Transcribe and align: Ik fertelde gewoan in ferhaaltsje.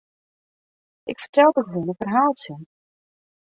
Ik 1.11 1.17
fertelde 1.21 1.61
gewoan 1.65 1.87
in 1.91 1.95
ferhaaltsje. 1.99 2.55